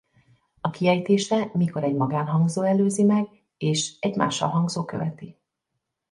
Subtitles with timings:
[0.61, 5.37] A kiejtése mikor egy magánhangzó előzi meg és egy mássalhangzó követi.